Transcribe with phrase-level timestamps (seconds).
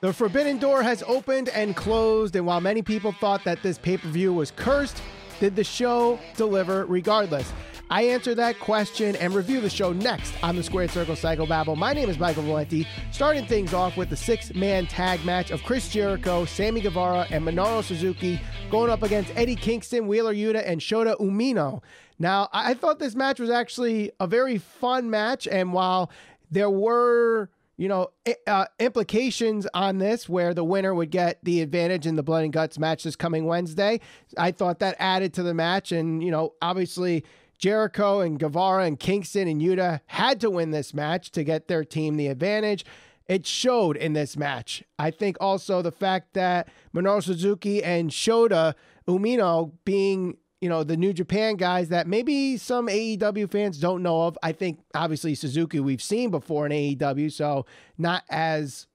[0.00, 3.96] The Forbidden Door has opened and closed, and while many people thought that this pay
[3.96, 5.02] per view was cursed,
[5.40, 7.52] did the show deliver regardless?
[7.90, 11.76] I answer that question and review the show next on the Squared Circle Psychobabble.
[11.76, 15.62] My name is Michael Valenti, starting things off with the six man tag match of
[15.62, 18.40] Chris Jericho, Sammy Guevara, and Minoru Suzuki
[18.70, 21.82] going up against Eddie Kingston, Wheeler Yuta, and Shota Umino.
[22.20, 26.10] Now, I thought this match was actually a very fun match, and while
[26.50, 27.48] there were
[27.78, 28.08] you know,
[28.46, 32.52] uh, implications on this where the winner would get the advantage in the blood and
[32.52, 34.00] guts match this coming Wednesday.
[34.36, 35.92] I thought that added to the match.
[35.92, 37.24] And, you know, obviously
[37.56, 41.84] Jericho and Guevara and Kingston and Yuta had to win this match to get their
[41.84, 42.84] team the advantage.
[43.28, 44.82] It showed in this match.
[44.98, 48.74] I think also the fact that Minoru Suzuki and Shota
[49.06, 54.22] Umino being you know, the New Japan guys that maybe some AEW fans don't know
[54.22, 54.36] of.
[54.42, 57.64] I think obviously Suzuki we've seen before in AEW, so
[57.96, 58.86] not as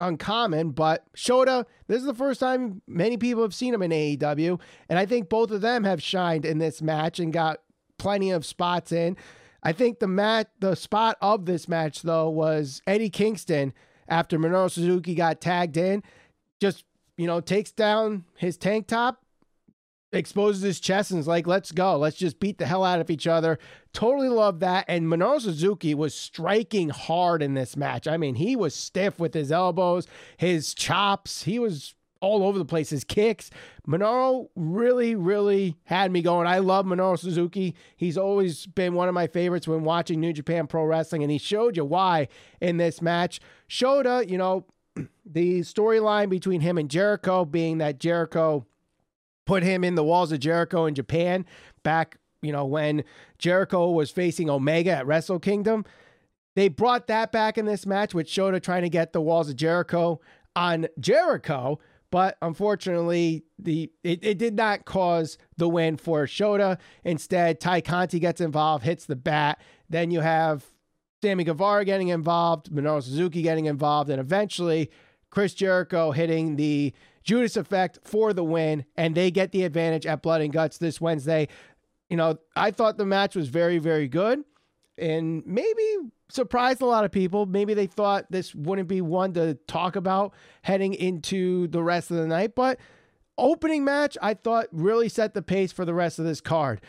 [0.00, 4.60] uncommon, but Shota, this is the first time many people have seen him in AEW,
[4.88, 7.60] and I think both of them have shined in this match and got
[7.98, 9.16] plenty of spots in.
[9.62, 13.72] I think the match the spot of this match though was Eddie Kingston
[14.08, 16.04] after Minoru Suzuki got tagged in,
[16.60, 16.84] just
[17.16, 19.24] you know, takes down his tank top,
[20.12, 21.96] exposes his chest and is like, let's go.
[21.96, 23.58] Let's just beat the hell out of each other.
[23.92, 24.84] Totally love that.
[24.88, 28.08] And Minoru Suzuki was striking hard in this match.
[28.08, 30.06] I mean, he was stiff with his elbows,
[30.36, 31.42] his chops.
[31.42, 32.90] He was all over the place.
[32.90, 33.50] His kicks.
[33.86, 36.46] Minoru really, really had me going.
[36.46, 37.74] I love Minoru Suzuki.
[37.96, 41.38] He's always been one of my favorites when watching New Japan Pro Wrestling, and he
[41.38, 42.28] showed you why
[42.60, 43.40] in this match.
[43.68, 44.66] Shota, you know,
[45.26, 48.66] the storyline between him and Jericho being that Jericho
[49.48, 51.46] put him in the walls of Jericho in Japan
[51.82, 53.02] back, you know, when
[53.38, 55.86] Jericho was facing Omega at Wrestle Kingdom.
[56.54, 59.56] They brought that back in this match with Shota trying to get the walls of
[59.56, 60.20] Jericho
[60.54, 66.78] on Jericho, but unfortunately, the it, it did not cause the win for Shota.
[67.02, 69.62] Instead, Tay Conti gets involved, hits the bat.
[69.88, 70.62] Then you have
[71.22, 74.90] Sammy Guevara getting involved, Minoru Suzuki getting involved, and eventually
[75.30, 76.92] Chris Jericho hitting the
[77.28, 80.98] Judas Effect for the win, and they get the advantage at Blood and Guts this
[80.98, 81.48] Wednesday.
[82.08, 84.44] You know, I thought the match was very, very good
[84.96, 85.96] and maybe
[86.30, 87.44] surprised a lot of people.
[87.44, 92.16] Maybe they thought this wouldn't be one to talk about heading into the rest of
[92.16, 92.80] the night, but
[93.36, 96.80] opening match, I thought really set the pace for the rest of this card.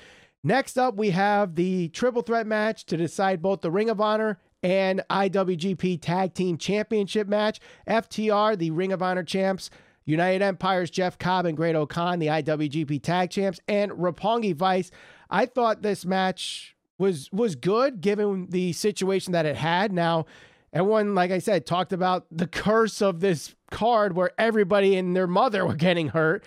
[0.41, 4.39] Next up, we have the triple threat match to decide both the Ring of Honor
[4.63, 7.59] and IWGP Tag Team Championship match.
[7.85, 9.69] FTR, the Ring of Honor champs,
[10.09, 14.89] United Empire's Jeff Cobb and Great-O-Khan, the IWGP Tag Champs, and Roppongi Vice.
[15.29, 19.93] I thought this match was was good given the situation that it had.
[19.93, 20.25] Now,
[20.73, 25.27] everyone, like I said, talked about the curse of this card where everybody and their
[25.27, 26.43] mother were getting hurt.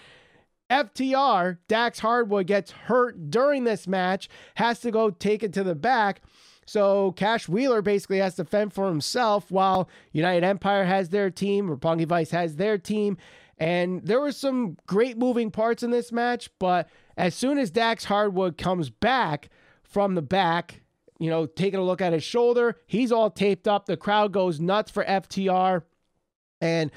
[0.68, 5.76] FTR, Dax Harwood gets hurt during this match, has to go take it to the
[5.76, 6.22] back.
[6.66, 11.68] So Cash Wheeler basically has to fend for himself while United Empire has their team,
[11.68, 13.18] Roppongi Vice has their team,
[13.58, 18.04] and there were some great moving parts in this match, but as soon as Dax
[18.04, 19.50] Harwood comes back
[19.82, 20.82] from the back,
[21.18, 23.86] you know, taking a look at his shoulder, he's all taped up.
[23.86, 25.82] The crowd goes nuts for FTR.
[26.60, 26.90] And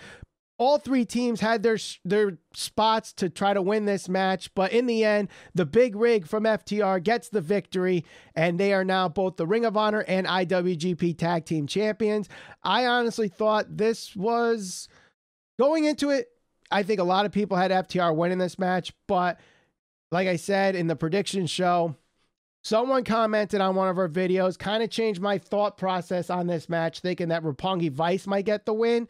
[0.58, 4.86] all three teams had their their spots to try to win this match, but in
[4.86, 8.06] the end, the big rig from FTR gets the victory,
[8.36, 12.30] and they are now both the Ring of Honor and IWGP Tag Team Champions.
[12.64, 14.88] I honestly thought this was
[15.60, 16.30] going into it
[16.72, 19.40] I think a lot of people had FTR winning this match, but
[20.12, 21.96] like I said in the prediction show,
[22.64, 26.68] someone commented on one of our videos, kind of changed my thought process on this
[26.68, 29.08] match, thinking that Roppongi Vice might get the win,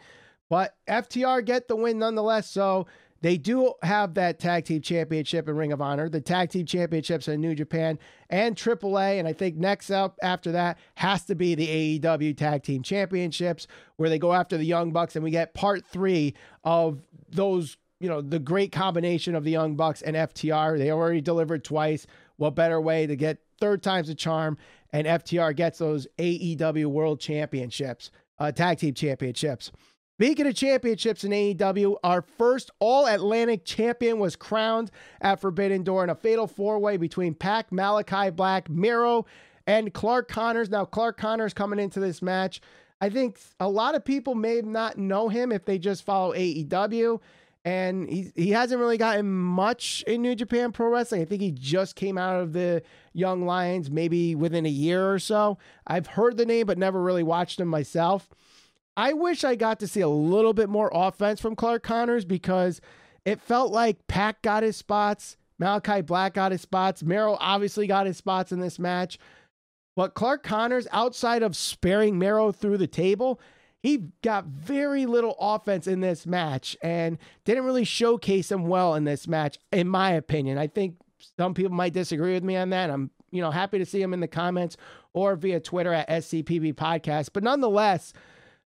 [0.49, 2.49] but FTR get the win nonetheless.
[2.49, 2.87] So
[3.21, 7.27] they do have that tag team championship in Ring of Honor, the tag team championships
[7.27, 7.97] in New Japan
[8.29, 9.19] and AAA.
[9.19, 13.67] And I think next up after that has to be the AEW tag team championships,
[13.95, 15.15] where they go after the Young Bucks.
[15.15, 19.75] And we get part three of those, you know, the great combination of the Young
[19.75, 20.77] Bucks and FTR.
[20.77, 22.05] They already delivered twice.
[22.37, 24.57] What better way to get third time's a charm?
[24.91, 29.71] And FTR gets those AEW World Championships, uh, tag team championships.
[30.17, 34.91] Speaking of championships in AEW, our first All Atlantic champion was crowned
[35.21, 39.25] at Forbidden Door in a fatal four way between Pac, Malachi Black, Miro,
[39.67, 40.69] and Clark Connors.
[40.69, 42.61] Now, Clark Connors coming into this match
[43.01, 47.19] I think a lot of people may not know him if they just follow AEW.
[47.65, 51.21] And he, he hasn't really gotten much in New Japan Pro Wrestling.
[51.21, 52.83] I think he just came out of the
[53.13, 55.57] Young Lions maybe within a year or so.
[55.87, 58.29] I've heard the name, but never really watched him myself.
[58.97, 62.79] I wish I got to see a little bit more offense from Clark Connors because
[63.25, 68.05] it felt like Pac got his spots, Malachi Black got his spots, Miro obviously got
[68.05, 69.17] his spots in this match.
[69.95, 73.39] But Clark Connors, outside of sparing Miro through the table,
[73.81, 79.03] he got very little offense in this match and didn't really showcase him well in
[79.03, 80.57] this match, in my opinion.
[80.57, 80.95] I think
[81.37, 82.89] some people might disagree with me on that.
[82.89, 84.75] I'm, you know, happy to see him in the comments
[85.13, 87.29] or via Twitter at SCPB Podcast.
[87.31, 88.11] But nonetheless,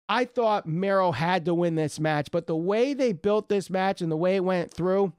[0.09, 4.01] I thought Miro had to win this match, but the way they built this match
[4.01, 5.13] and the way it went through,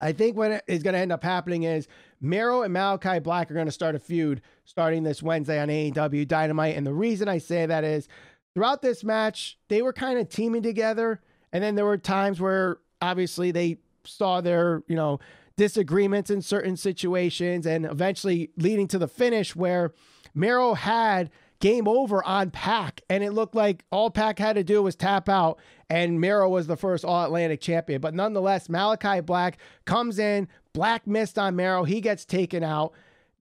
[0.00, 1.88] I think what is going to end up happening is
[2.20, 6.28] Miro and Malachi Black are going to start a feud starting this Wednesday on AEW
[6.28, 6.76] Dynamite.
[6.76, 8.08] And the reason I say that is
[8.54, 11.20] throughout this match, they were kind of teaming together.
[11.52, 15.18] And then there were times where obviously they saw their, you know,
[15.56, 19.92] disagreements in certain situations and eventually leading to the finish where
[20.34, 21.30] Mero had
[21.60, 25.28] game over on Pac, and it looked like all Pac had to do was tap
[25.28, 25.58] out,
[25.88, 28.00] and Miro was the first All Atlantic champion.
[28.00, 32.92] But nonetheless, Malachi Black comes in, Black Mass on Miro, he gets taken out.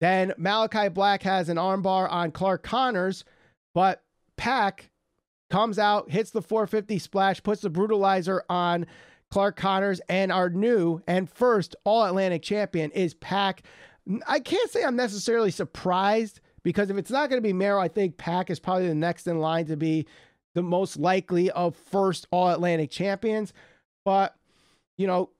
[0.00, 3.24] Then Malachi Black has an armbar on Clark Connors,
[3.74, 4.02] but
[4.36, 4.90] Pac
[5.50, 8.86] comes out, hits the 450 splash, puts the brutalizer on
[9.30, 13.62] Clark Connors, and our new and first All Atlantic champion is Pac.
[14.26, 17.88] I can't say I'm necessarily surprised because if it's not going to be Miro, I
[17.88, 20.06] think Pac is probably the next in line to be
[20.54, 23.52] the most likely of first All Atlantic champions.
[24.04, 24.34] But,
[24.96, 25.30] you know,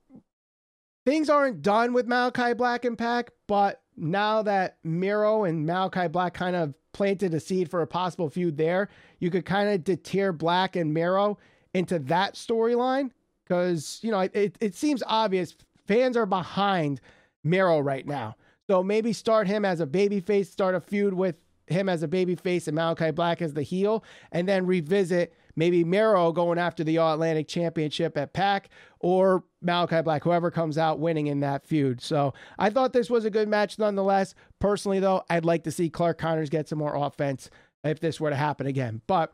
[1.05, 6.35] things aren't done with Malachi Black and Pac, but now that Miro and Malachi Black
[6.35, 8.89] kind of planted a seed for a possible feud there,
[9.19, 11.39] you could kind of deter Black and Miro
[11.73, 13.11] into that storyline
[13.45, 15.55] because, you know, it, it seems obvious
[15.87, 17.01] fans are behind
[17.43, 18.37] Mero right now.
[18.69, 22.67] So maybe start him as a babyface, start a feud with him as a babyface
[22.67, 27.15] and Malachi Black as the heel, and then revisit maybe Miro going after the All
[27.15, 28.69] Atlantic Championship at PAC
[29.01, 32.01] or Malachi Black, whoever comes out winning in that feud.
[32.01, 34.35] So I thought this was a good match nonetheless.
[34.61, 37.51] Personally, though, I'd like to see Clark Connors get some more offense
[37.85, 39.03] if this were to happen again.
[39.07, 39.33] But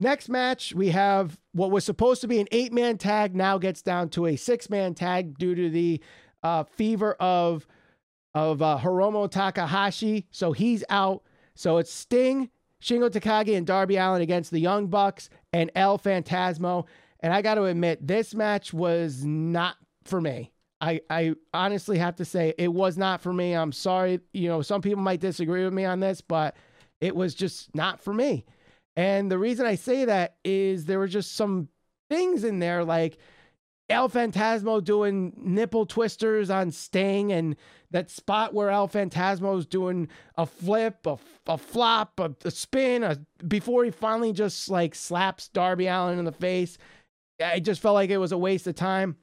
[0.00, 3.82] next match, we have what was supposed to be an eight man tag now gets
[3.82, 6.00] down to a six man tag due to the
[6.42, 7.66] uh, fever of
[8.36, 10.26] of uh, Hiromu Takahashi.
[10.30, 11.22] So he's out.
[11.54, 12.50] So it's Sting,
[12.82, 16.84] Shingo Takagi, and Darby Allin against the Young Bucks and El Phantasmo.
[17.20, 20.52] And I got to admit, this match was not for me.
[20.82, 23.54] I, I honestly have to say it was not for me.
[23.54, 24.20] I'm sorry.
[24.34, 26.56] You know, some people might disagree with me on this, but
[27.00, 28.44] it was just not for me.
[28.96, 31.68] And the reason I say that is there were just some
[32.10, 33.16] things in there like
[33.88, 37.56] El Phantasmo doing nipple twisters on Sting and
[37.92, 41.16] that spot where El Phantasmo is doing a flip, a,
[41.46, 46.24] a flop, a, a spin, a, before he finally just like slaps Darby Allin in
[46.24, 46.78] the face.
[47.42, 49.16] I just felt like it was a waste of time.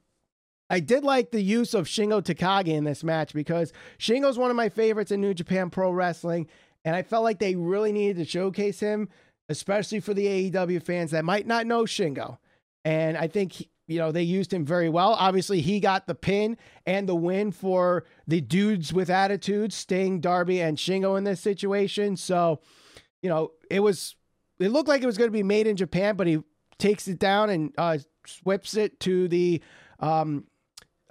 [0.70, 4.56] I did like the use of Shingo Takagi in this match because Shingo's one of
[4.56, 6.48] my favorites in New Japan Pro Wrestling,
[6.86, 9.10] and I felt like they really needed to showcase him,
[9.50, 12.38] especially for the AEW fans that might not know Shingo.
[12.84, 15.14] And I think you know, they used him very well.
[15.14, 20.60] Obviously, he got the pin and the win for the dudes with attitude, Sting, Darby,
[20.60, 22.16] and Shingo in this situation.
[22.16, 22.60] So,
[23.20, 24.16] you know, it was,
[24.58, 26.38] it looked like it was going to be made in Japan, but he
[26.78, 27.98] takes it down and uh,
[28.42, 29.62] whips it to the
[30.00, 30.44] um,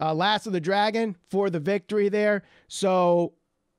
[0.01, 2.43] uh, Last of the Dragon for the victory there.
[2.67, 3.33] So,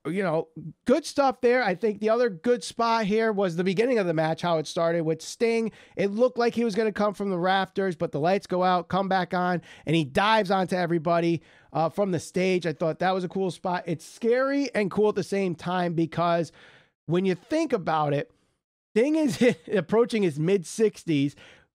[0.07, 0.47] you know,
[0.85, 1.63] good stuff there.
[1.63, 4.67] I think the other good spot here was the beginning of the match, how it
[4.67, 5.71] started with Sting.
[5.95, 8.63] It looked like he was going to come from the rafters, but the lights go
[8.63, 11.41] out, come back on, and he dives onto everybody
[11.73, 12.65] uh, from the stage.
[12.65, 13.83] I thought that was a cool spot.
[13.85, 16.51] It's scary and cool at the same time because
[17.05, 18.31] when you think about it,
[18.95, 21.35] Sting is approaching his mid 60s,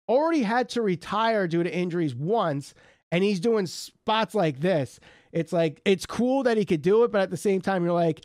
[0.08, 2.74] already had to retire due to injuries once,
[3.10, 5.00] and he's doing spots like this
[5.32, 7.92] it's like it's cool that he could do it, but at the same time, you're
[7.92, 8.22] like,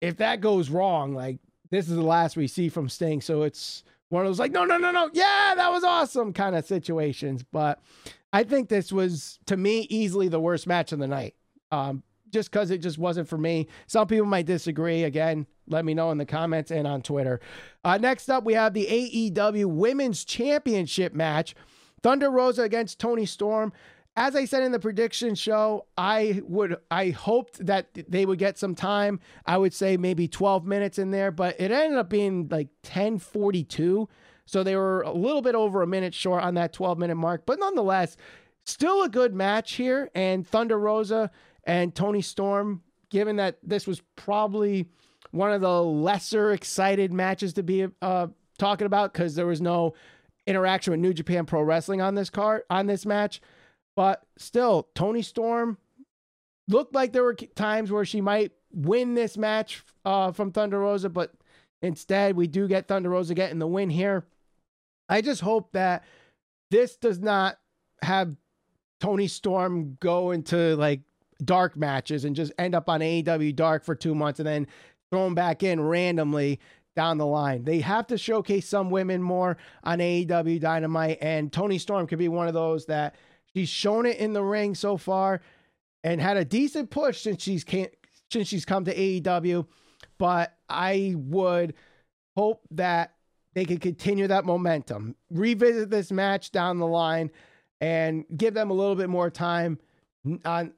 [0.00, 1.38] if that goes wrong, like
[1.70, 3.20] this is the last we see from Sting.
[3.20, 6.54] So it's one of those like, no, no, no, no, yeah, that was awesome kind
[6.54, 7.44] of situations.
[7.50, 7.80] But
[8.32, 11.34] I think this was to me easily the worst match of the night.
[11.72, 12.02] Um,
[12.34, 13.68] just because it just wasn't for me.
[13.86, 15.04] Some people might disagree.
[15.04, 17.40] Again, let me know in the comments and on Twitter.
[17.84, 21.54] Uh, next up, we have the AEW Women's Championship match.
[22.02, 23.72] Thunder Rosa against Toni Storm
[24.16, 28.58] as I said in the prediction show, I would I hoped that they would get
[28.58, 29.18] some time.
[29.44, 34.08] I would say maybe 12 minutes in there, but it ended up being like 10:42.
[34.46, 37.44] So they were a little bit over a minute short on that 12 minute mark,
[37.44, 38.16] but nonetheless,
[38.64, 41.30] still a good match here and Thunder Rosa
[41.64, 44.88] and Toni Storm given that this was probably
[45.30, 48.28] one of the lesser excited matches to be uh,
[48.58, 49.94] talking about cuz there was no
[50.46, 53.40] interaction with New Japan Pro Wrestling on this card on this match.
[53.96, 55.78] But still, Toni Storm
[56.68, 61.08] looked like there were times where she might win this match uh, from Thunder Rosa,
[61.08, 61.32] but
[61.82, 64.26] instead we do get Thunder Rosa getting the win here.
[65.08, 66.04] I just hope that
[66.70, 67.58] this does not
[68.02, 68.34] have
[69.00, 71.02] Toni Storm go into like
[71.44, 74.66] dark matches and just end up on AEW Dark for two months and then
[75.10, 76.58] thrown back in randomly
[76.96, 77.64] down the line.
[77.64, 82.28] They have to showcase some women more on AEW Dynamite, and Toni Storm could be
[82.28, 83.16] one of those that
[83.54, 85.40] she's shown it in the ring so far
[86.02, 87.88] and had a decent push since she's came,
[88.30, 89.66] since she's come to AEW.
[90.18, 91.74] But I would
[92.36, 93.14] hope that
[93.54, 97.30] they could continue that momentum, revisit this match down the line,
[97.80, 99.78] and give them a little bit more time
[100.44, 100.72] on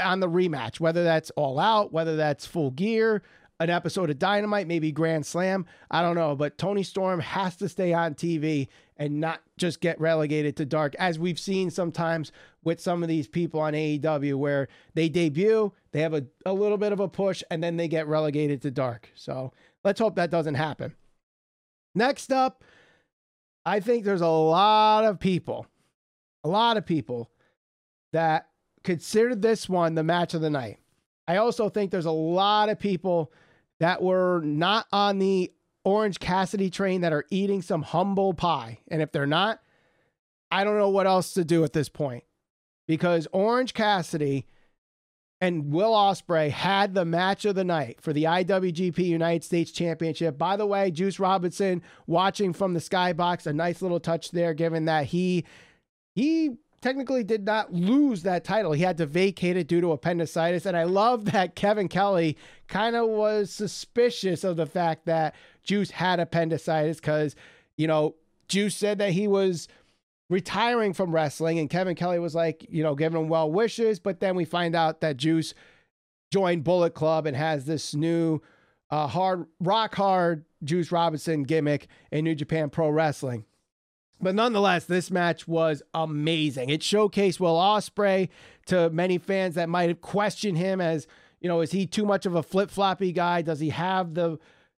[0.00, 3.22] on the rematch, whether that's all out, whether that's full gear,
[3.58, 5.66] an episode of Dynamite, maybe Grand Slam.
[5.90, 10.00] I don't know, but Toni Storm has to stay on TV and not just get
[10.00, 12.32] relegated to dark, as we've seen sometimes
[12.64, 16.78] with some of these people on AEW, where they debut, they have a, a little
[16.78, 19.10] bit of a push, and then they get relegated to dark.
[19.14, 19.52] So
[19.84, 20.94] let's hope that doesn't happen.
[21.94, 22.64] Next up,
[23.64, 25.66] I think there's a lot of people,
[26.44, 27.30] a lot of people
[28.12, 28.48] that
[28.84, 30.78] consider this one the match of the night.
[31.28, 33.32] I also think there's a lot of people
[33.80, 35.52] that were not on the
[35.84, 38.80] Orange Cassidy train that are eating some humble pie.
[38.88, 39.60] And if they're not,
[40.50, 42.24] I don't know what else to do at this point
[42.86, 44.46] because Orange Cassidy
[45.40, 50.38] and Will Ospreay had the match of the night for the IWGP United States Championship.
[50.38, 54.86] By the way, Juice Robinson watching from the skybox, a nice little touch there, given
[54.86, 55.44] that he
[56.14, 58.72] he technically did not lose that title.
[58.72, 60.66] He had to vacate it due to appendicitis.
[60.66, 62.36] And I love that Kevin Kelly
[62.68, 67.34] kind of was suspicious of the fact that Juice had appendicitis because,
[67.76, 68.14] you know,
[68.48, 69.68] Juice said that he was
[70.28, 73.98] retiring from wrestling and Kevin Kelly was like, you know, giving him well wishes.
[73.98, 75.54] But then we find out that Juice
[76.32, 78.40] joined Bullet Club and has this new
[78.90, 83.44] uh, hard, rock hard Juice Robinson gimmick in New Japan Pro Wrestling.
[84.20, 86.70] But nonetheless, this match was amazing.
[86.70, 88.28] It showcased Will Ospreay
[88.66, 91.06] to many fans that might have questioned him as,
[91.40, 93.42] you know, is he too much of a flip floppy guy?
[93.42, 94.38] Does he have the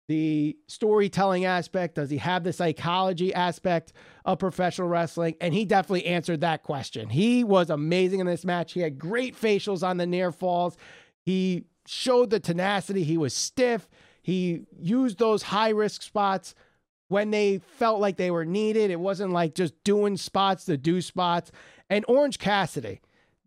[0.08, 1.96] the storytelling aspect?
[1.96, 3.92] Does he have the psychology aspect
[4.24, 5.34] of professional wrestling?
[5.40, 7.08] And he definitely answered that question.
[7.08, 8.72] He was amazing in this match.
[8.72, 10.76] He had great facials on the near falls.
[11.22, 13.02] He showed the tenacity.
[13.02, 13.88] He was stiff.
[14.22, 16.54] He used those high risk spots
[17.08, 18.90] when they felt like they were needed.
[18.90, 21.52] It wasn't like just doing spots to do spots.
[21.88, 23.00] And Orange Cassidy,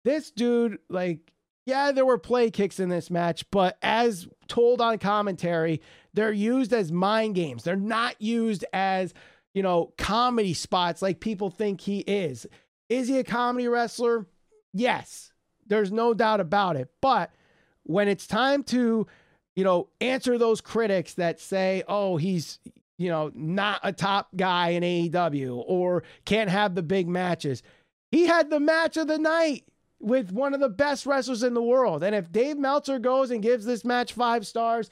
[0.03, 1.31] this dude, like,
[1.65, 5.81] yeah, there were play kicks in this match, but as told on commentary,
[6.13, 7.63] they're used as mind games.
[7.63, 9.13] They're not used as,
[9.53, 12.47] you know, comedy spots like people think he is.
[12.87, 14.25] Is he a comedy wrestler?
[14.73, 15.31] Yes,
[15.67, 16.89] there's no doubt about it.
[17.01, 17.31] But
[17.83, 19.05] when it's time to,
[19.55, 22.59] you know, answer those critics that say, oh, he's,
[22.99, 27.63] you know, not a top guy in AEW or can't have the big matches.
[28.11, 29.63] He had the match of the night
[30.01, 32.03] with one of the best wrestlers in the world.
[32.03, 34.89] And if Dave Meltzer goes and gives this match five stars,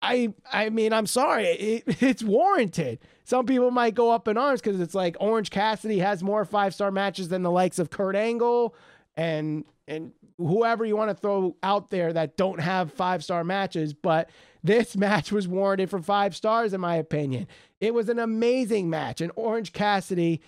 [0.00, 3.00] I I mean, I'm sorry, it, it's warranted.
[3.24, 6.72] Some people might go up in arms because it's like Orange Cassidy has more five
[6.72, 8.76] star matches than the likes of Kurt Angle
[9.16, 13.92] and and whoever you want to throw out there that don't have five star matches.
[13.92, 14.30] But
[14.62, 17.46] this match was warranted for five stars, in my opinion.
[17.80, 20.40] It was an amazing match, and Orange Cassidy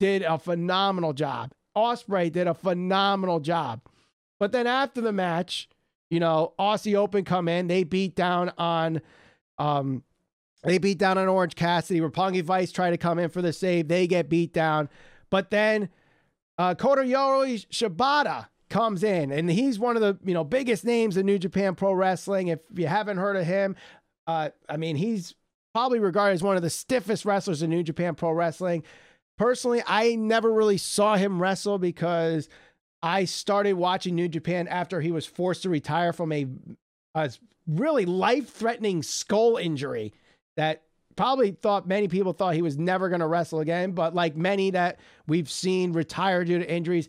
[0.00, 1.52] did a phenomenal job.
[1.76, 3.80] Ospreay did a phenomenal job.
[4.38, 5.68] But then after the match,
[6.10, 9.00] you know, Aussie Open come in, they beat down on
[9.58, 10.02] um
[10.62, 12.00] they beat down on Orange Cassidy.
[12.00, 13.88] Roppongi Vice try to come in for the save.
[13.88, 14.88] They get beat down.
[15.30, 15.88] But then
[16.58, 21.24] uh Katsuyori Shibata comes in, and he's one of the you know biggest names in
[21.24, 22.48] New Japan Pro Wrestling.
[22.48, 23.76] If you haven't heard of him,
[24.26, 25.34] uh, I mean he's
[25.72, 28.82] probably regarded as one of the stiffest wrestlers in New Japan Pro Wrestling.
[29.38, 32.48] Personally, I never really saw him wrestle because
[33.00, 36.46] I started watching New Japan after he was forced to retire from a,
[37.14, 37.30] a
[37.68, 40.12] really life-threatening skull injury
[40.56, 40.82] that
[41.16, 44.70] probably thought many people thought he was never going to wrestle again but like many
[44.70, 47.08] that we've seen retire due to injuries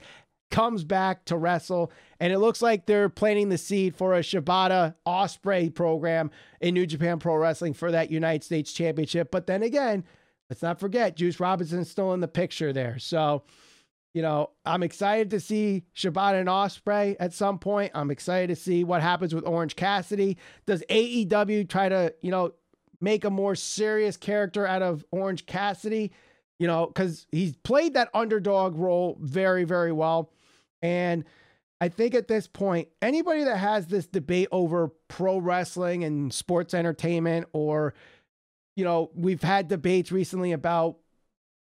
[0.55, 1.91] comes back to wrestle.
[2.21, 6.31] And it looks like they're planting the seed for a Shibata Ospreay program
[6.62, 9.31] in New Japan Pro Wrestling for that United States Championship.
[9.31, 10.05] But then again,
[10.50, 12.97] let's not forget Juice Robinson's still in the picture there.
[13.00, 13.43] So,
[14.13, 17.91] you know, I'm excited to see Shibata and Ospreay at some point.
[17.93, 20.38] I'm excited to see what happens with Orange Cassidy.
[20.65, 22.53] Does AEW try to, you know,
[23.01, 26.13] make a more serious character out of Orange Cassidy?
[26.59, 30.31] You know, because he's played that underdog role very, very well.
[30.81, 31.25] And
[31.81, 36.74] I think at this point, anybody that has this debate over pro wrestling and sports
[36.74, 37.93] entertainment, or,
[38.75, 40.97] you know, we've had debates recently about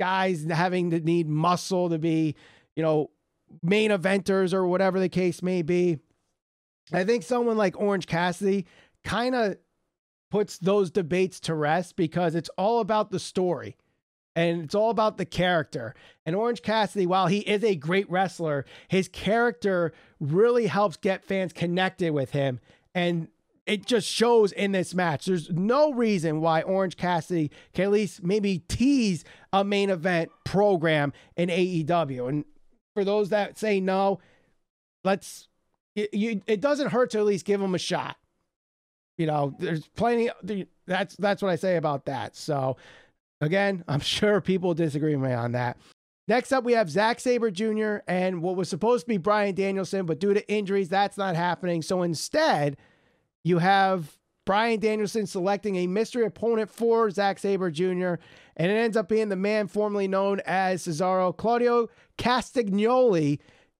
[0.00, 2.34] guys having to need muscle to be,
[2.74, 3.10] you know,
[3.62, 5.98] main eventers or whatever the case may be.
[6.92, 8.66] I think someone like Orange Cassidy
[9.04, 9.56] kind of
[10.30, 13.76] puts those debates to rest because it's all about the story
[14.36, 15.94] and it's all about the character.
[16.24, 21.52] And Orange Cassidy, while he is a great wrestler, his character really helps get fans
[21.52, 22.60] connected with him.
[22.94, 23.28] And
[23.66, 25.26] it just shows in this match.
[25.26, 31.12] There's no reason why Orange Cassidy can at least maybe tease a main event program
[31.36, 32.28] in AEW.
[32.28, 32.44] And
[32.94, 34.20] for those that say no,
[35.04, 35.48] let's.
[35.96, 38.16] It, you, it doesn't hurt to at least give him a shot.
[39.18, 40.30] You know, there's plenty.
[40.86, 42.36] That's that's what I say about that.
[42.36, 42.76] So
[43.40, 45.76] Again, I'm sure people disagree with me on that.
[46.28, 47.98] Next up, we have Zack Sabre Jr.
[48.06, 51.82] and what was supposed to be Bryan Danielson, but due to injuries, that's not happening.
[51.82, 52.76] So instead,
[53.42, 54.16] you have
[54.46, 58.14] Bryan Danielson selecting a mystery opponent for Zack Sabre Jr.,
[58.56, 61.36] and it ends up being the man formerly known as Cesaro.
[61.36, 63.38] Claudio Castagnoli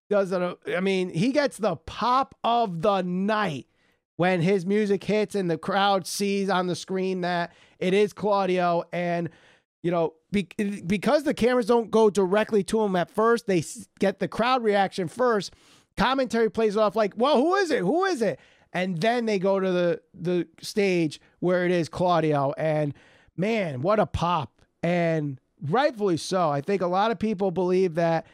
[0.08, 0.58] does it.
[0.76, 3.66] I mean, he gets the pop of the night
[4.16, 8.84] when his music hits and the crowd sees on the screen that it is Claudio.
[8.92, 9.30] And
[9.82, 10.48] you know, be,
[10.86, 13.64] because the cameras don't go directly to him at first, they
[13.98, 15.54] get the crowd reaction first.
[15.96, 17.80] Commentary plays off like, "Well, who is it?
[17.80, 18.38] Who is it?"
[18.72, 22.94] And then they go to the the stage where it is Claudio, and
[23.36, 24.62] man, what a pop!
[24.82, 26.50] And rightfully so.
[26.50, 28.26] I think a lot of people believe that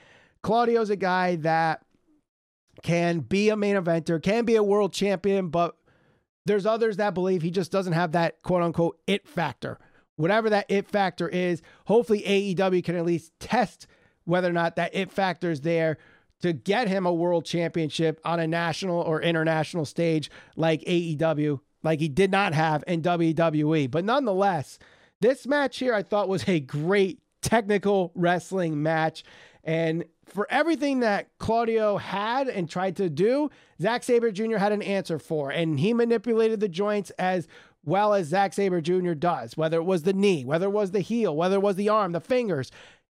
[0.42, 1.82] Claudio's a guy that
[2.82, 5.76] can be a main eventer, can be a world champion, but
[6.44, 9.78] there's others that believe he just doesn't have that quote unquote it factor
[10.16, 11.62] whatever that it factor is.
[11.86, 13.86] Hopefully, AEW can at least test
[14.24, 15.98] whether or not that it factor is there
[16.40, 22.00] to get him a world championship on a national or international stage like AEW, like
[22.00, 23.90] he did not have in WWE.
[23.90, 24.78] But nonetheless,
[25.20, 29.24] this match here I thought was a great technical wrestling match.
[29.64, 34.56] And for everything that Claudio had and tried to do, Zack Sabre Jr.
[34.56, 35.50] had an answer for.
[35.50, 37.48] And he manipulated the joints as
[37.86, 39.14] well as Zack Sabre Jr.
[39.14, 41.88] does, whether it was the knee, whether it was the heel, whether it was the
[41.88, 42.70] arm, the fingers.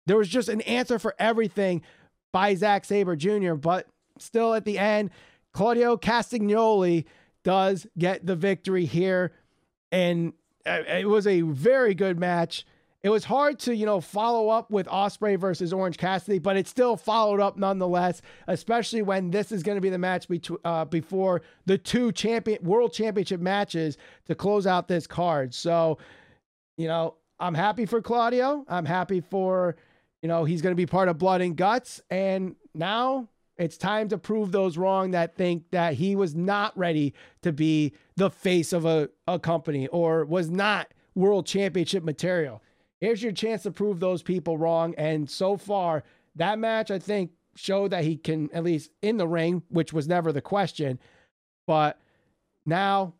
[0.07, 1.83] There was just an answer for everything
[2.31, 3.53] by Zack Sabre Jr.
[3.53, 5.11] But still at the end,
[5.53, 7.05] Claudio Castagnoli
[7.43, 9.33] does get the victory here.
[9.91, 10.33] And
[10.65, 12.65] uh, it was a very good match.
[13.03, 16.67] It was hard to, you know, follow up with Ospreay versus Orange Cassidy, but it
[16.67, 20.85] still followed up nonetheless, especially when this is going to be the match between uh,
[20.85, 25.51] before the two champion world championship matches to close out this card.
[25.53, 25.97] So,
[26.77, 28.65] you know, I'm happy for Claudio.
[28.67, 29.75] I'm happy for,
[30.21, 32.01] you know, he's going to be part of Blood and Guts.
[32.11, 37.15] And now it's time to prove those wrong that think that he was not ready
[37.41, 42.61] to be the face of a, a company or was not world championship material.
[43.01, 44.93] Here's your chance to prove those people wrong.
[44.97, 46.03] And so far,
[46.35, 50.07] that match, I think, showed that he can, at least in the ring, which was
[50.07, 50.99] never the question.
[51.67, 51.99] But
[52.65, 53.15] now,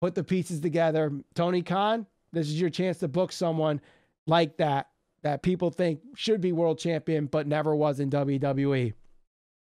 [0.00, 1.12] put the pieces together.
[1.34, 3.80] Tony Khan, this is your chance to book someone
[4.26, 4.88] like that,
[5.22, 8.94] that people think should be world champion, but never was in WWE.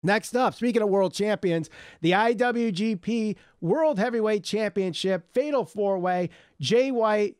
[0.03, 1.69] Next up, speaking of world champions,
[2.01, 6.29] the IWGP World Heavyweight Championship Fatal Four Way.
[6.59, 7.37] Jay White,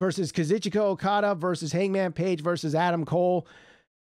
[0.00, 3.46] versus Kazuchika Okada versus Hangman Page versus Adam Cole.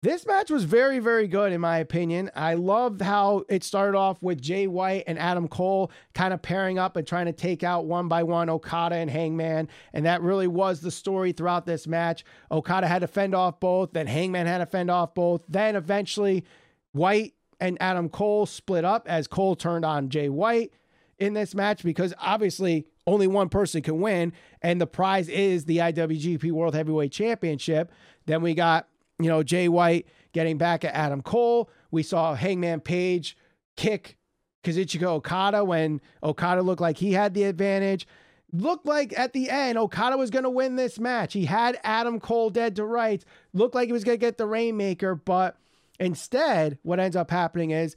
[0.02, 2.28] This match was very, very good in my opinion.
[2.34, 6.76] I loved how it started off with Jay White and Adam Cole kind of pairing
[6.76, 9.68] up and trying to take out one by one Okada and Hangman.
[9.92, 12.24] And that really was the story throughout this match.
[12.50, 15.42] Okada had to fend off both, then Hangman had to fend off both.
[15.48, 16.44] Then eventually,
[16.90, 20.72] White and Adam Cole split up as Cole turned on Jay White
[21.20, 25.78] in this match because obviously only one person can win, and the prize is the
[25.78, 27.90] IWGP World Heavyweight Championship.
[28.26, 28.88] Then we got,
[29.18, 31.68] you know, Jay White getting back at Adam Cole.
[31.90, 33.36] We saw Hangman Page
[33.76, 34.16] kick
[34.64, 38.06] Kazuchika Okada when Okada looked like he had the advantage.
[38.52, 41.32] Looked like at the end, Okada was going to win this match.
[41.32, 43.24] He had Adam Cole dead to rights.
[43.54, 45.56] Looked like he was going to get the Rainmaker, but
[45.98, 47.96] instead, what ends up happening is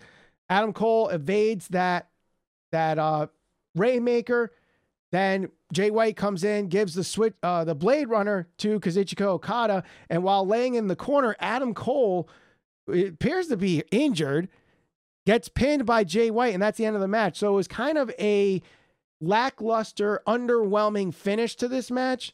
[0.49, 2.07] Adam Cole evades that
[2.71, 3.27] that uh,
[3.75, 4.51] Rainmaker
[5.11, 9.83] then Jay White comes in, gives the switch, uh, the Blade Runner to Kazuchika Okada,
[10.09, 12.27] and while laying in the corner, Adam Cole
[12.87, 14.49] appears to be injured,
[15.25, 17.37] gets pinned by Jay White, and that's the end of the match.
[17.37, 18.61] So it was kind of a
[19.21, 22.33] lackluster, underwhelming finish to this match.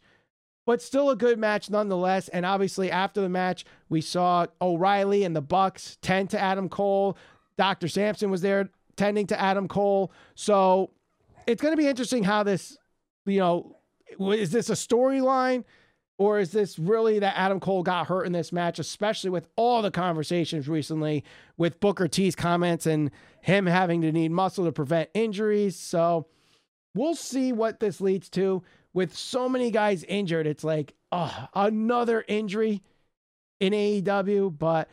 [0.66, 2.28] but still a good match nonetheless.
[2.30, 7.18] And obviously, after the match, we saw O'Reilly and the Bucks tend to Adam Cole.
[7.58, 7.88] Dr.
[7.88, 10.12] Sampson was there tending to Adam Cole.
[10.36, 10.92] So
[11.48, 12.78] it's going to be interesting how this,
[13.26, 13.78] you know,
[14.20, 15.64] is this a storyline?
[16.18, 19.82] Or is this really that Adam Cole got hurt in this match, especially with all
[19.82, 21.24] the conversations recently
[21.58, 23.10] with Booker T's comments and
[23.42, 25.76] him having to need muscle to prevent injuries?
[25.76, 26.28] So
[26.94, 28.62] we'll see what this leads to.
[28.94, 32.84] With so many guys injured, it's like, oh, another injury
[33.60, 34.56] in AEW.
[34.60, 34.90] But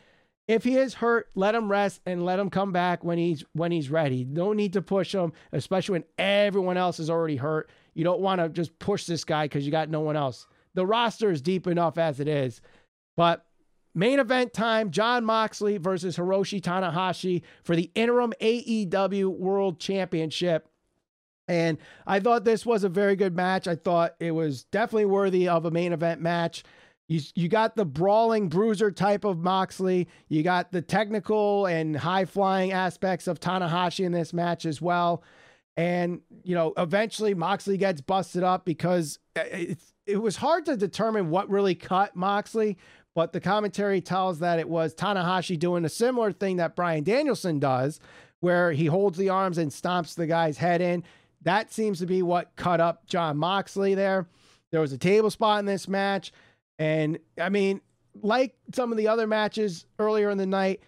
[0.49, 3.71] if he is hurt, let him rest and let him come back when he's when
[3.71, 4.25] he's ready.
[4.25, 7.71] No need to push him, especially when everyone else is already hurt.
[7.95, 10.47] You don't want to just push this guy because you got no one else.
[10.75, 12.63] The roster is deep enough as it is.
[13.15, 13.45] But
[13.95, 20.67] main event time Jon Moxley versus Hiroshi Tanahashi for the interim AEW World Championship.
[21.47, 23.67] And I thought this was a very good match.
[23.67, 26.63] I thought it was definitely worthy of a main event match.
[27.09, 30.09] You, you got the brawling bruiser type of Moxley.
[30.29, 35.23] You got the technical and high flying aspects of Tanahashi in this match as well.
[35.77, 40.77] And, you know, eventually Moxley gets busted up because uh, it's it was hard to
[40.77, 42.79] determine what really cut Moxley,
[43.15, 47.59] but the commentary tells that it was Tanahashi doing a similar thing that Bryan Danielson
[47.59, 48.01] does,
[48.41, 51.05] where he holds the arms and stomps the guy's head in.
[51.43, 54.27] That seems to be what cut up Jon Moxley there.
[54.71, 56.33] There was a table spot in this match.
[56.79, 57.81] And I mean,
[58.23, 60.81] like some of the other matches earlier in the night,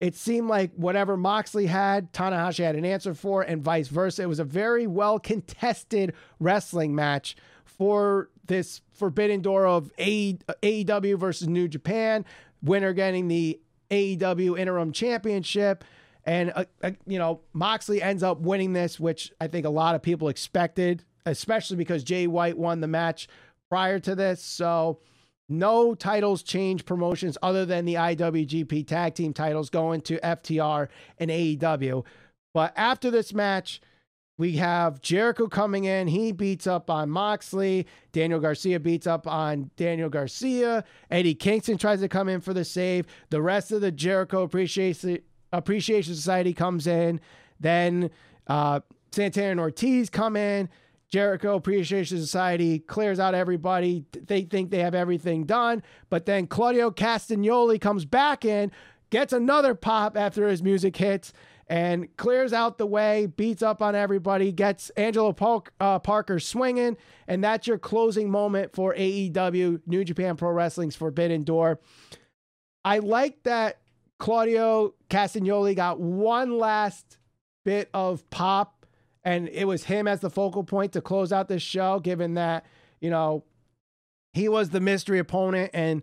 [0.00, 4.22] it seemed like whatever Moxley had, Tanahashi had an answer for, and vice versa.
[4.22, 11.48] It was a very well contested wrestling match for this Forbidden Door of AEW versus
[11.48, 12.24] New Japan,
[12.62, 15.84] winner getting the AEW Interim Championship.
[16.24, 19.94] And, uh, uh, you know, Moxley ends up winning this, which I think a lot
[19.94, 23.28] of people expected, especially because Jay White won the match
[23.68, 24.42] prior to this.
[24.42, 25.00] So,
[25.58, 30.88] no titles change promotions other than the IWGP tag team titles going to FTR
[31.18, 32.04] and AEW.
[32.52, 33.80] But after this match,
[34.36, 36.08] we have Jericho coming in.
[36.08, 37.86] He beats up on Moxley.
[38.12, 40.84] Daniel Garcia beats up on Daniel Garcia.
[41.10, 43.06] Eddie Kingston tries to come in for the save.
[43.30, 45.18] The rest of the Jericho Appreciation,
[45.52, 47.20] Appreciation Society comes in.
[47.60, 48.10] Then
[48.48, 48.80] uh,
[49.12, 50.68] Santana and Ortiz come in.
[51.10, 54.04] Jericho Appreciation Society clears out everybody.
[54.12, 55.82] They think they have everything done.
[56.10, 58.72] But then Claudio Castagnoli comes back in,
[59.10, 61.32] gets another pop after his music hits
[61.66, 65.34] and clears out the way, beats up on everybody, gets Angelo
[65.80, 71.42] uh, Parker swinging, and that's your closing moment for AEW, New Japan Pro Wrestling's Forbidden
[71.42, 71.80] Door.
[72.84, 73.80] I like that
[74.18, 77.18] Claudio Castagnoli got one last
[77.64, 78.83] bit of pop,
[79.24, 82.66] and it was him as the focal point to close out this show, given that,
[83.00, 83.44] you know,
[84.34, 86.02] he was the mystery opponent and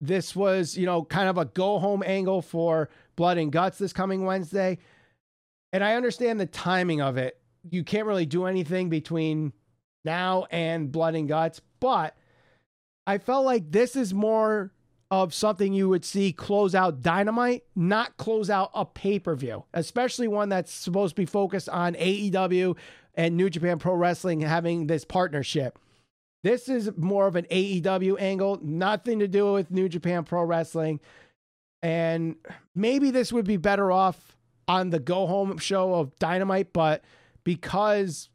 [0.00, 3.92] this was, you know, kind of a go home angle for Blood and Guts this
[3.92, 4.78] coming Wednesday.
[5.72, 7.38] And I understand the timing of it.
[7.70, 9.52] You can't really do anything between
[10.04, 12.16] now and Blood and Guts, but
[13.06, 14.72] I felt like this is more
[15.10, 19.64] of something you would see close out Dynamite, not close out a pay per view,
[19.74, 22.76] especially one that's supposed to be focused on AEW
[23.14, 25.78] and New Japan Pro Wrestling having this partnership.
[26.42, 31.00] This is more of an AEW angle, nothing to do with New Japan Pro Wrestling.
[31.82, 32.36] And
[32.74, 34.36] maybe this would be better off
[34.68, 37.02] on the go home show of Dynamite, but
[37.44, 38.28] because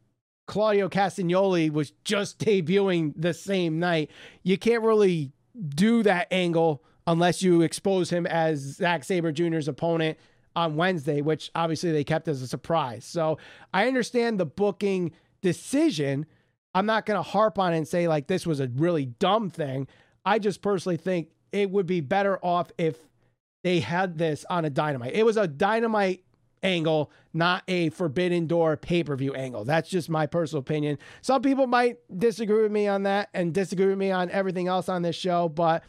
[0.46, 4.10] Claudio Castagnoli was just debuting the same night,
[4.42, 5.32] you can't really
[5.68, 10.18] do that angle unless you expose him as Zack Sabre Jr.'s opponent
[10.54, 13.04] on Wednesday, which obviously they kept as a surprise.
[13.04, 13.38] So
[13.72, 16.26] I understand the booking decision
[16.76, 19.48] I'm not going to harp on it and say like this was a really dumb
[19.48, 19.88] thing.
[20.26, 22.98] I just personally think it would be better off if
[23.64, 25.14] they had this on a dynamite.
[25.14, 26.22] It was a dynamite
[26.66, 29.64] angle, not a forbidden door pay per view angle.
[29.64, 30.98] That's just my personal opinion.
[31.22, 34.88] Some people might disagree with me on that and disagree with me on everything else
[34.88, 35.84] on this show, but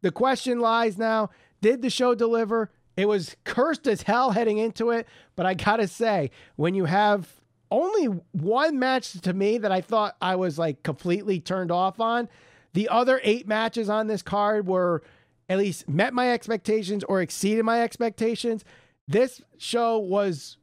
[0.00, 1.30] the question lies now
[1.60, 2.70] did the show deliver?
[2.96, 5.06] It was cursed as hell heading into it,
[5.36, 7.40] but I gotta say, when you have
[7.72, 12.28] only one match to me that I thought I was like completely turned off on.
[12.74, 15.02] The other eight matches on this card were
[15.48, 18.62] at least met my expectations or exceeded my expectations.
[19.08, 20.56] This show was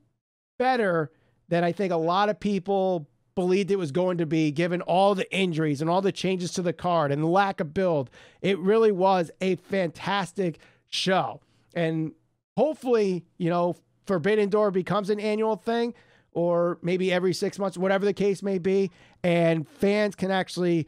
[0.57, 1.11] better
[1.49, 5.15] than I think a lot of people believed it was going to be, given all
[5.15, 8.09] the injuries and all the changes to the card and the lack of build.
[8.41, 11.41] It really was a fantastic show.
[11.73, 12.11] And
[12.57, 15.93] hopefully, you know, Forbidden Door becomes an annual thing
[16.33, 18.91] or maybe every six months, whatever the case may be.
[19.23, 20.87] And fans can actually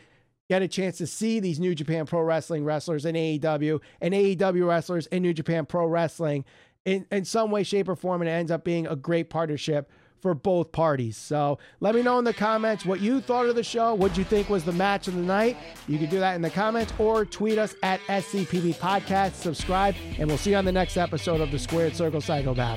[0.49, 4.67] get a chance to see these New Japan Pro Wrestling wrestlers in AEW and AEW
[4.67, 6.43] wrestlers and New Japan Pro Wrestling
[6.85, 8.21] in, in some way, shape, or form.
[8.21, 9.89] And it ends up being a great partnership
[10.21, 11.17] for both parties.
[11.17, 13.93] So let me know in the comments what you thought of the show.
[13.95, 15.57] What you think was the match of the night?
[15.87, 19.33] You can do that in the comments or tweet us at SCPB Podcast.
[19.33, 22.69] Subscribe, and we'll see you on the next episode of the Squared Circle Psycho Psychopath.